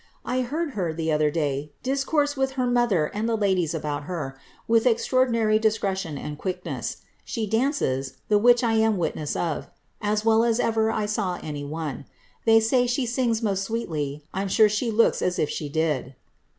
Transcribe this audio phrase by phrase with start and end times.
[0.25, 4.35] I heard her, the other <iay, discourse with her mother and the ladies about her,
[4.67, 7.03] with extra ordinary discretion and quickness.
[7.23, 9.67] She dances— the which 1 am wit ness of—
[10.01, 12.05] as well as ever I saw any one;
[12.45, 16.15] they say she sings most 9weetly; I am sure she looks as if she did."'